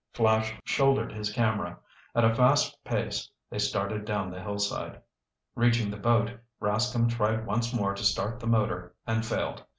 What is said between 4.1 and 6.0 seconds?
the hillside. Reaching the